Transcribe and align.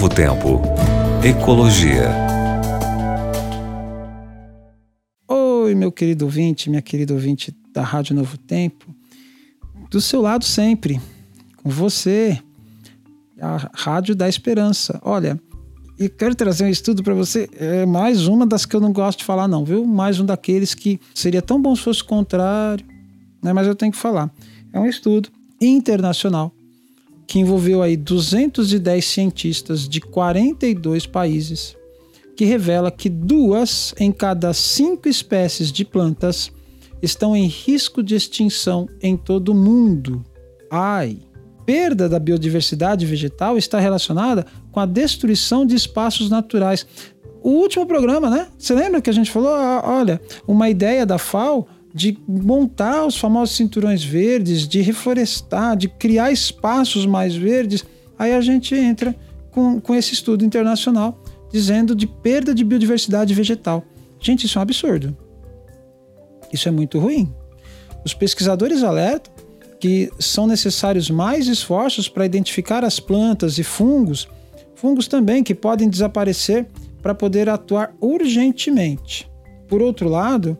Novo 0.00 0.14
Tempo. 0.14 0.62
Ecologia. 1.22 2.08
Oi, 5.28 5.74
meu 5.74 5.92
querido 5.92 6.24
ouvinte, 6.24 6.70
minha 6.70 6.80
querida 6.80 7.12
ouvinte 7.12 7.54
da 7.70 7.82
Rádio 7.82 8.16
Novo 8.16 8.38
Tempo. 8.38 8.94
Do 9.90 10.00
seu 10.00 10.22
lado 10.22 10.42
sempre, 10.42 10.98
com 11.62 11.68
você, 11.68 12.40
a 13.38 13.70
Rádio 13.74 14.14
da 14.14 14.26
Esperança. 14.26 14.98
Olha, 15.04 15.38
e 15.98 16.08
quero 16.08 16.34
trazer 16.34 16.64
um 16.64 16.70
estudo 16.70 17.02
para 17.02 17.12
você, 17.12 17.46
é 17.58 17.84
mais 17.84 18.26
uma 18.26 18.46
das 18.46 18.64
que 18.64 18.74
eu 18.74 18.80
não 18.80 18.94
gosto 18.94 19.18
de 19.18 19.26
falar 19.26 19.46
não, 19.48 19.66
viu? 19.66 19.84
Mais 19.84 20.18
um 20.18 20.24
daqueles 20.24 20.72
que 20.72 20.98
seria 21.14 21.42
tão 21.42 21.60
bom 21.60 21.76
se 21.76 21.82
fosse 21.82 22.00
o 22.00 22.06
contrário, 22.06 22.86
né? 23.42 23.52
Mas 23.52 23.66
eu 23.66 23.74
tenho 23.74 23.92
que 23.92 23.98
falar. 23.98 24.32
É 24.72 24.80
um 24.80 24.86
estudo 24.86 25.28
internacional 25.60 26.54
que 27.30 27.38
envolveu 27.38 27.80
aí 27.80 27.96
210 27.96 29.04
cientistas 29.04 29.88
de 29.88 30.00
42 30.00 31.06
países, 31.06 31.76
que 32.36 32.44
revela 32.44 32.90
que 32.90 33.08
duas 33.08 33.94
em 34.00 34.10
cada 34.10 34.52
cinco 34.52 35.08
espécies 35.08 35.70
de 35.70 35.84
plantas 35.84 36.50
estão 37.00 37.36
em 37.36 37.46
risco 37.46 38.02
de 38.02 38.16
extinção 38.16 38.88
em 39.00 39.16
todo 39.16 39.50
o 39.50 39.54
mundo. 39.54 40.24
Ai! 40.68 41.18
Perda 41.64 42.08
da 42.08 42.18
biodiversidade 42.18 43.06
vegetal 43.06 43.56
está 43.56 43.78
relacionada 43.78 44.44
com 44.72 44.80
a 44.80 44.86
destruição 44.86 45.64
de 45.64 45.76
espaços 45.76 46.28
naturais. 46.28 46.84
O 47.44 47.50
último 47.50 47.86
programa, 47.86 48.28
né? 48.28 48.48
Você 48.58 48.74
lembra 48.74 49.00
que 49.00 49.08
a 49.08 49.12
gente 49.12 49.30
falou? 49.30 49.54
Ah, 49.54 49.84
olha, 49.84 50.20
uma 50.48 50.68
ideia 50.68 51.06
da 51.06 51.16
FAO 51.16 51.68
de 51.92 52.16
montar 52.26 53.04
os 53.04 53.16
famosos 53.16 53.56
cinturões 53.56 54.04
verdes, 54.04 54.66
de 54.66 54.80
reflorestar, 54.80 55.76
de 55.76 55.88
criar 55.88 56.30
espaços 56.30 57.04
mais 57.04 57.34
verdes, 57.34 57.84
aí 58.18 58.32
a 58.32 58.40
gente 58.40 58.74
entra 58.74 59.14
com, 59.50 59.80
com 59.80 59.94
esse 59.94 60.14
estudo 60.14 60.44
internacional 60.44 61.20
dizendo 61.52 61.94
de 61.94 62.06
perda 62.06 62.54
de 62.54 62.64
biodiversidade 62.64 63.34
vegetal. 63.34 63.84
Gente, 64.20 64.46
isso 64.46 64.58
é 64.58 64.60
um 64.60 64.62
absurdo. 64.62 65.16
Isso 66.52 66.68
é 66.68 66.70
muito 66.70 66.98
ruim. 66.98 67.32
Os 68.04 68.14
pesquisadores 68.14 68.82
alertam 68.82 69.32
que 69.78 70.10
são 70.18 70.46
necessários 70.46 71.10
mais 71.10 71.48
esforços 71.48 72.08
para 72.08 72.26
identificar 72.26 72.84
as 72.84 73.00
plantas 73.00 73.58
e 73.58 73.64
fungos, 73.64 74.28
fungos 74.74 75.08
também 75.08 75.42
que 75.42 75.54
podem 75.54 75.88
desaparecer 75.88 76.66
para 77.02 77.14
poder 77.14 77.48
atuar 77.48 77.94
urgentemente. 78.00 79.30
Por 79.66 79.80
outro 79.80 80.08
lado, 80.08 80.56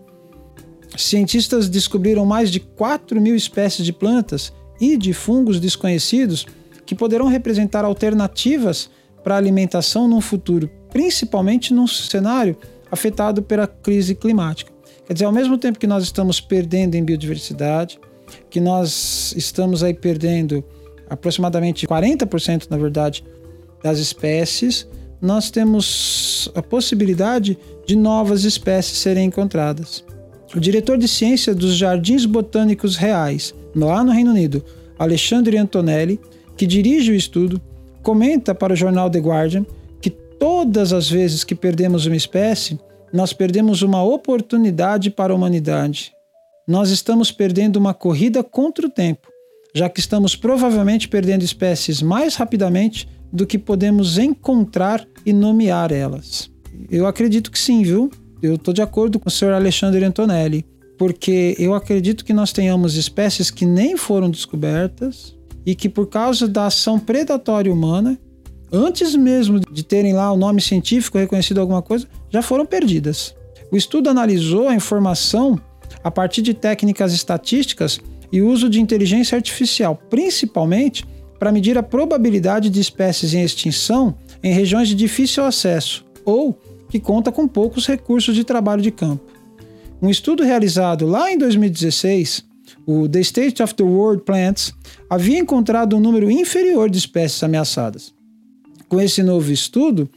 cientistas 0.96 1.68
descobriram 1.68 2.24
mais 2.24 2.50
de 2.50 2.60
4 2.60 3.20
mil 3.20 3.34
espécies 3.34 3.84
de 3.84 3.92
plantas 3.92 4.52
e 4.80 4.96
de 4.96 5.12
fungos 5.12 5.60
desconhecidos 5.60 6.46
que 6.86 6.94
poderão 6.94 7.28
representar 7.28 7.84
alternativas 7.84 8.90
para 9.22 9.34
a 9.34 9.38
alimentação 9.38 10.08
num 10.08 10.20
futuro, 10.20 10.68
principalmente 10.90 11.72
num 11.72 11.86
cenário 11.86 12.56
afetado 12.90 13.42
pela 13.42 13.66
crise 13.66 14.14
climática. 14.14 14.72
Quer 15.06 15.14
dizer, 15.14 15.26
ao 15.26 15.32
mesmo 15.32 15.58
tempo 15.58 15.78
que 15.78 15.86
nós 15.86 16.02
estamos 16.02 16.40
perdendo 16.40 16.94
em 16.94 17.04
biodiversidade, 17.04 17.98
que 18.48 18.60
nós 18.60 19.34
estamos 19.36 19.82
aí 19.82 19.94
perdendo 19.94 20.64
aproximadamente 21.08 21.86
40%, 21.86 22.66
na 22.70 22.76
verdade, 22.76 23.24
das 23.82 23.98
espécies, 23.98 24.86
nós 25.20 25.50
temos 25.50 26.50
a 26.54 26.62
possibilidade 26.62 27.58
de 27.86 27.96
novas 27.96 28.44
espécies 28.44 28.98
serem 28.98 29.26
encontradas. 29.26 30.04
O 30.54 30.58
diretor 30.58 30.98
de 30.98 31.06
ciência 31.06 31.54
dos 31.54 31.76
Jardins 31.76 32.26
Botânicos 32.26 32.96
Reais, 32.96 33.54
lá 33.74 34.02
no 34.02 34.10
Reino 34.10 34.32
Unido, 34.32 34.64
Alexandre 34.98 35.56
Antonelli, 35.56 36.20
que 36.56 36.66
dirige 36.66 37.12
o 37.12 37.14
estudo, 37.14 37.60
comenta 38.02 38.52
para 38.52 38.72
o 38.72 38.76
jornal 38.76 39.08
The 39.08 39.20
Guardian 39.20 39.64
que 40.00 40.10
todas 40.10 40.92
as 40.92 41.08
vezes 41.08 41.44
que 41.44 41.54
perdemos 41.54 42.04
uma 42.04 42.16
espécie, 42.16 42.80
nós 43.12 43.32
perdemos 43.32 43.82
uma 43.82 44.02
oportunidade 44.02 45.08
para 45.08 45.32
a 45.32 45.36
humanidade. 45.36 46.12
Nós 46.66 46.90
estamos 46.90 47.30
perdendo 47.30 47.76
uma 47.76 47.94
corrida 47.94 48.42
contra 48.42 48.86
o 48.86 48.90
tempo, 48.90 49.28
já 49.72 49.88
que 49.88 50.00
estamos 50.00 50.34
provavelmente 50.34 51.08
perdendo 51.08 51.44
espécies 51.44 52.02
mais 52.02 52.34
rapidamente 52.34 53.08
do 53.32 53.46
que 53.46 53.58
podemos 53.58 54.18
encontrar 54.18 55.06
e 55.24 55.32
nomear 55.32 55.92
elas. 55.92 56.50
Eu 56.90 57.06
acredito 57.06 57.52
que 57.52 57.58
sim, 57.58 57.82
viu? 57.82 58.10
Eu 58.42 58.54
estou 58.54 58.72
de 58.72 58.82
acordo 58.82 59.18
com 59.18 59.28
o 59.28 59.32
senhor 59.32 59.52
Alexandre 59.52 60.04
Antonelli, 60.04 60.64
porque 60.98 61.54
eu 61.58 61.74
acredito 61.74 62.24
que 62.24 62.32
nós 62.32 62.52
tenhamos 62.52 62.96
espécies 62.96 63.50
que 63.50 63.66
nem 63.66 63.96
foram 63.96 64.30
descobertas 64.30 65.36
e 65.64 65.74
que, 65.74 65.88
por 65.88 66.06
causa 66.06 66.48
da 66.48 66.66
ação 66.66 66.98
predatória 66.98 67.72
humana, 67.72 68.18
antes 68.72 69.14
mesmo 69.14 69.60
de 69.60 69.82
terem 69.82 70.12
lá 70.12 70.32
o 70.32 70.36
nome 70.36 70.60
científico 70.60 71.18
reconhecido 71.18 71.60
alguma 71.60 71.82
coisa, 71.82 72.06
já 72.30 72.40
foram 72.40 72.64
perdidas. 72.64 73.34
O 73.70 73.76
estudo 73.76 74.08
analisou 74.08 74.68
a 74.68 74.74
informação 74.74 75.60
a 76.02 76.10
partir 76.10 76.42
de 76.42 76.54
técnicas 76.54 77.12
estatísticas 77.12 78.00
e 78.32 78.40
uso 78.40 78.70
de 78.70 78.80
inteligência 78.80 79.36
artificial, 79.36 79.96
principalmente 80.08 81.04
para 81.38 81.52
medir 81.52 81.76
a 81.76 81.82
probabilidade 81.82 82.70
de 82.70 82.80
espécies 82.80 83.34
em 83.34 83.42
extinção 83.42 84.14
em 84.42 84.52
regiões 84.52 84.88
de 84.88 84.94
difícil 84.94 85.44
acesso 85.44 86.04
ou 86.24 86.58
que 86.90 87.00
conta 87.00 87.32
com 87.32 87.48
poucos 87.48 87.86
recursos 87.86 88.34
de 88.34 88.44
trabalho 88.44 88.82
de 88.82 88.90
campo. 88.90 89.24
Um 90.02 90.10
estudo 90.10 90.42
realizado 90.42 91.06
lá 91.06 91.30
em 91.30 91.38
2016, 91.38 92.44
o 92.86 93.08
The 93.08 93.20
State 93.20 93.62
of 93.62 93.74
the 93.74 93.82
World 93.82 94.24
Plants, 94.24 94.74
havia 95.08 95.38
encontrado 95.38 95.96
um 95.96 96.00
número 96.00 96.30
inferior 96.30 96.90
de 96.90 96.98
espécies 96.98 97.42
ameaçadas. 97.42 98.12
Com 98.88 99.00
esse 99.00 99.22
novo 99.22 99.52
estudo, 99.52 100.08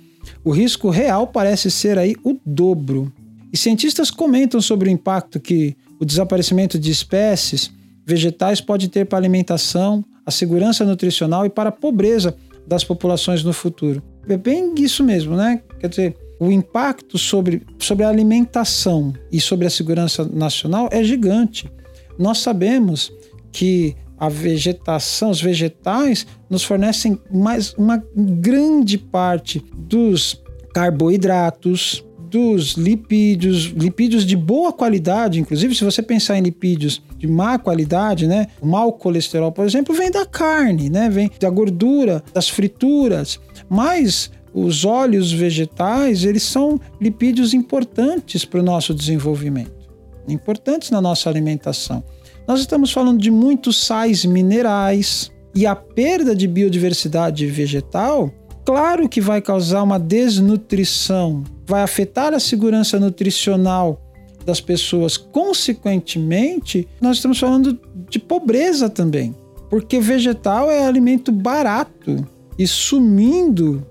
o 0.44 0.52
risco 0.52 0.90
real 0.90 1.28
parece 1.28 1.70
ser 1.70 1.98
aí 1.98 2.16
o 2.24 2.38
dobro. 2.46 3.12
E 3.52 3.58
cientistas 3.58 4.10
comentam 4.10 4.60
sobre 4.62 4.90
o 4.90 4.92
impacto 4.92 5.40
que 5.40 5.76
o 6.00 6.06
desaparecimento 6.06 6.80
de 6.80 6.90
espécies 6.90 7.72
vegetais 8.06 8.60
pode 8.60 8.88
ter 8.88 9.06
para 9.06 9.18
a 9.18 9.22
alimentação, 9.22 10.04
a 10.26 10.32
segurança 10.32 10.84
nutricional 10.86 11.46
e 11.46 11.50
para 11.50 11.70
a 11.70 11.72
pobreza 11.72 12.36
das 12.66 12.84
populações 12.84 13.44
no 13.44 13.54
futuro. 13.54 14.02
É 14.28 14.38
bem 14.38 14.74
isso 14.78 15.04
mesmo, 15.04 15.36
né? 15.36 15.62
Quer 15.80 15.90
dizer, 15.90 16.18
o 16.44 16.52
impacto 16.52 17.18
sobre, 17.18 17.62
sobre 17.80 18.04
a 18.06 18.10
alimentação 18.10 19.14
e 19.32 19.40
sobre 19.40 19.66
a 19.68 19.70
segurança 19.70 20.26
nacional 20.26 20.90
é 20.92 21.04
gigante. 21.04 21.72
Nós 22.18 22.40
sabemos 22.40 23.12
que 23.52 23.96
a 24.18 24.30
vegetação, 24.30 25.32
os 25.32 25.42
vegetais, 25.42 26.26
nos 26.50 26.64
fornecem 26.64 27.20
mais 27.32 27.74
uma 27.74 28.02
grande 28.16 28.98
parte 28.98 29.64
dos 29.76 30.42
carboidratos, 30.74 32.06
dos 32.34 32.74
lipídios, 32.74 33.66
lipídios 33.66 34.26
de 34.26 34.36
boa 34.36 34.74
qualidade, 34.74 35.40
inclusive 35.40 35.76
se 35.76 35.84
você 35.84 36.02
pensar 36.02 36.36
em 36.36 36.42
lipídios 36.42 37.00
de 37.16 37.28
má 37.28 37.60
qualidade, 37.60 38.26
né, 38.26 38.48
o 38.60 38.66
mau 38.66 38.92
colesterol, 38.94 39.52
por 39.52 39.64
exemplo, 39.64 39.94
vem 39.94 40.10
da 40.10 40.26
carne, 40.26 40.90
né, 40.90 41.12
vem 41.12 41.30
da 41.40 41.48
gordura, 41.52 42.24
das 42.34 42.50
frituras, 42.50 43.40
mas 43.70 44.32
os 44.52 44.84
óleos 44.84 45.32
vegetais, 45.32 46.24
eles 46.24 46.42
são 46.42 46.80
lipídios 47.00 47.54
importantes 47.54 48.44
para 48.44 48.62
o 48.62 48.64
nosso 48.64 48.96
desenvolvimento, 48.96 49.88
importantes 50.28 50.90
na 50.90 51.00
nossa 51.00 51.30
alimentação. 51.30 52.04
Nós 52.48 52.60
estamos 52.60 52.92
falando 52.92 53.22
de 53.22 53.30
muitos 53.30 53.86
sais 53.86 54.26
minerais 54.26 55.32
e 55.54 55.68
a 55.68 55.76
perda 55.76 56.36
de 56.36 56.48
biodiversidade 56.48 57.46
vegetal, 57.46 58.34
claro 58.66 59.08
que 59.10 59.22
vai 59.22 59.42
causar 59.42 59.84
uma 59.84 60.00
desnutrição, 60.00 61.44
vai 61.66 61.82
afetar 61.82 62.34
a 62.34 62.40
segurança 62.40 63.00
nutricional 63.00 64.02
das 64.46 64.60
pessoas. 64.60 65.18
Consequentemente, 65.18 66.88
nós 67.02 67.18
estamos 67.18 67.40
falando 67.40 67.80
de 68.10 68.20
pobreza 68.20 68.90
também, 68.90 69.36
porque 69.70 70.00
vegetal 70.00 70.70
é 70.70 70.86
alimento 70.86 71.32
barato 71.32 72.28
e 72.58 72.68
sumindo 72.68 73.86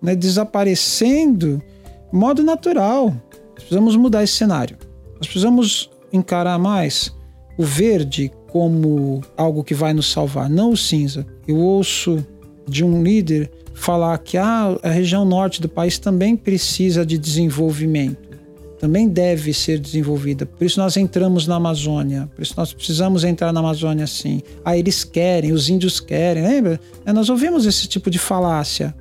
né, 0.00 0.14
desaparecendo 0.14 1.62
de 2.10 2.18
modo 2.18 2.42
natural. 2.42 3.14
Precisamos 3.54 3.96
mudar 3.96 4.24
esse 4.24 4.34
cenário. 4.34 4.76
Nós 5.16 5.26
precisamos 5.26 5.90
encarar 6.12 6.58
mais 6.58 7.14
o 7.56 7.64
verde 7.64 8.30
como 8.50 9.20
algo 9.36 9.62
que 9.62 9.74
vai 9.74 9.92
nos 9.92 10.10
salvar, 10.10 10.48
não 10.48 10.70
o 10.70 10.76
cinza. 10.76 11.26
Eu 11.46 11.56
ouço 11.56 12.24
de 12.70 12.84
um 12.84 13.02
líder 13.02 13.50
falar 13.74 14.18
que 14.18 14.36
ah, 14.36 14.76
a 14.82 14.90
região 14.90 15.24
norte 15.24 15.60
do 15.60 15.68
país 15.68 15.98
também 15.98 16.36
precisa 16.36 17.06
de 17.06 17.16
desenvolvimento, 17.16 18.38
também 18.78 19.08
deve 19.08 19.54
ser 19.54 19.78
desenvolvida. 19.78 20.44
Por 20.46 20.64
isso 20.64 20.80
nós 20.80 20.96
entramos 20.96 21.46
na 21.46 21.56
Amazônia, 21.56 22.28
por 22.34 22.42
isso 22.42 22.54
nós 22.56 22.72
precisamos 22.72 23.24
entrar 23.24 23.52
na 23.52 23.60
Amazônia 23.60 24.06
sim. 24.06 24.42
Ah, 24.64 24.76
eles 24.76 25.04
querem, 25.04 25.52
os 25.52 25.68
índios 25.68 26.00
querem, 26.00 26.42
lembra? 26.42 26.80
É, 27.04 27.12
nós 27.12 27.28
ouvimos 27.28 27.66
esse 27.66 27.86
tipo 27.86 28.10
de 28.10 28.18
falácia. 28.18 28.94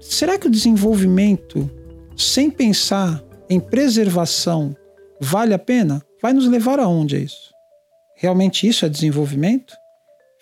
Será 0.00 0.36
que 0.36 0.48
o 0.48 0.50
desenvolvimento, 0.50 1.70
sem 2.16 2.50
pensar 2.50 3.22
em 3.48 3.60
preservação, 3.60 4.76
vale 5.20 5.54
a 5.54 5.58
pena? 5.58 6.02
Vai 6.20 6.32
nos 6.32 6.46
levar 6.46 6.80
aonde 6.80 7.16
é 7.16 7.20
isso? 7.20 7.52
Realmente 8.16 8.66
isso 8.66 8.84
é 8.84 8.88
desenvolvimento? 8.88 9.74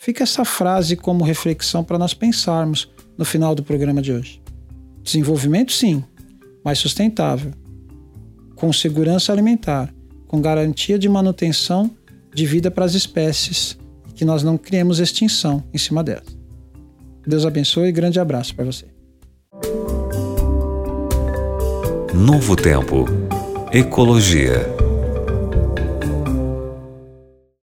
Fica 0.03 0.23
essa 0.23 0.47
frase 0.47 0.97
como 0.97 1.23
reflexão 1.23 1.85
para 1.85 1.99
nós 1.99 2.15
pensarmos 2.15 2.91
no 3.19 3.25
final 3.25 3.55
do 3.55 3.63
programa 3.63 4.01
de 4.01 4.11
hoje. 4.11 4.41
Desenvolvimento, 5.03 5.73
sim, 5.73 6.03
mas 6.65 6.79
sustentável, 6.79 7.53
com 8.57 8.73
segurança 8.73 9.31
alimentar, 9.31 9.93
com 10.27 10.41
garantia 10.41 10.99
de 10.99 11.07
manutenção 11.07 11.91
de 12.35 12.47
vida 12.47 12.71
para 12.71 12.87
as 12.87 12.95
espécies, 12.95 13.79
que 14.15 14.25
nós 14.25 14.43
não 14.43 14.57
criemos 14.57 15.01
extinção 15.01 15.63
em 15.71 15.77
cima 15.77 16.03
delas. 16.03 16.35
Deus 17.27 17.45
abençoe 17.45 17.89
e 17.89 17.93
grande 17.93 18.19
abraço 18.19 18.55
para 18.55 18.65
você. 18.65 18.87
Novo 22.15 22.57
Tempo. 22.57 23.05
Ecologia. 23.71 24.90